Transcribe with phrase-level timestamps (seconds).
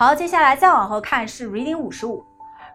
[0.00, 2.24] 好，接下来再往后看是 Reading 五十五。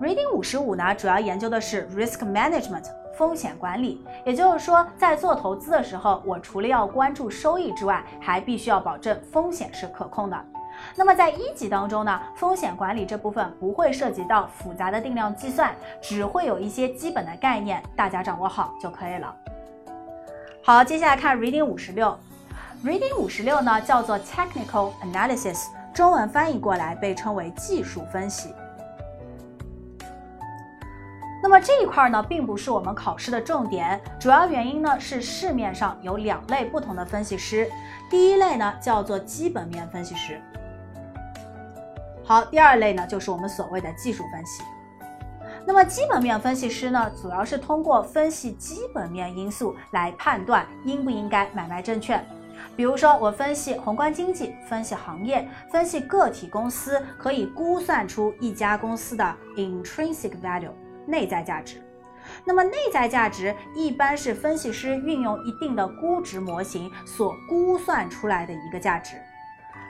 [0.00, 4.02] Reading 五十五呢，主要研究的是 risk management 风险管理。
[4.24, 10.44] 也就是说，在做投资的时候，我除了要关注收益之外，还必须要保证风险是可控的。
[10.96, 19.36] 那么在一级当中呢，风险管理这部分不会涉及到复杂的定量计算，只会有一些基本的概念，大家掌握好就可以了。
[20.64, 22.18] 好，接下来看 Reading 五十六。
[22.82, 25.66] Reading 五十六呢，叫做 technical analysis，
[26.00, 28.54] 中文翻译过来被称为技术分析。
[31.42, 37.70] 那么这一块呢，并不是我们考试的重点，主要原因呢是市面上有两类不同的分析师，
[38.08, 40.40] 第一类呢叫做基本面分析师，
[42.24, 44.62] 好，第二类呢就是我们所谓的技术分析。
[45.66, 52.26] 那么基本面分析师呢，主要是通过分析基本面因素来判断应不应该买卖证券，
[52.76, 60.70] 比如说我分析宏观经济，分析行业，分析个体公司，可以估算出一家公司的 intrinsic value。
[61.06, 61.82] 内在价值，
[62.44, 69.16] 那么内在价值一般是分析师运用一定的估值模型所估算出来的一个价值。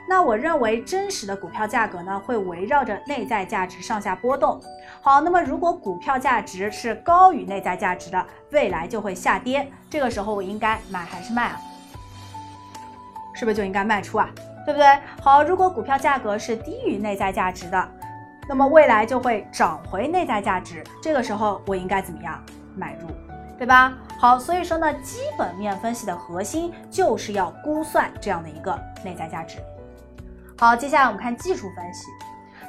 [0.09, 4.59] 那我认为真实的股票价格呢，会围绕着内在价值上下波动。
[4.99, 9.71] 好，那么如果股票价值是高于内在价值的，未来就会下跌。
[9.91, 11.61] 这个时候我应该买还是卖啊？
[13.41, 14.29] 是不是就应该卖出啊？
[14.67, 14.85] 对不对？
[15.19, 17.89] 好，如果股票价格是低于内在价值的。
[18.47, 22.39] 那么未来就会涨回内在价值，这个时候我应该怎么样
[22.75, 23.07] 买入，
[23.57, 23.93] 对吧？
[24.19, 29.57] 好，所以说呢，基本面分析的核心就是要估算这样的一个内在价值。
[30.59, 32.11] 好，接下来我们看技术分析。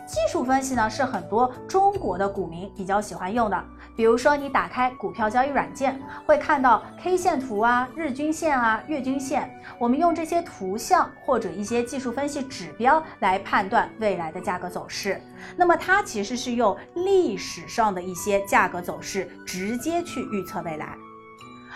[0.07, 3.65] 技术分析呢，是很多中国的股民比较喜欢用的。
[3.95, 9.55] 比如说，你打开股票交易软件，会看到 K 线图啊、日均线啊、月均线。
[9.79, 15.21] 我们用这些图像或者一些技术分析指标来判断未来的价格走势。
[15.57, 20.97] 那么它其实是用历史上的一些价格走势直接去预测未来。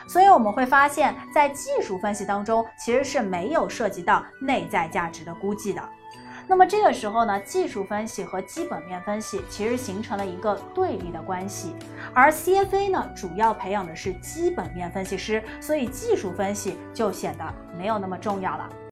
[0.08, 5.82] 所以我们会发现，在技术分析当中，其实是没有涉及到内在价值的估计的。
[6.48, 11.74] 那么这个时候呢，技术分析和基本面分析其实形成了一个对立的关系，
[12.14, 17.44] 而 CFA 呢，主要培养的是基本面分析师，所以技术分析就显得
[17.76, 18.68] 没有那么重要了。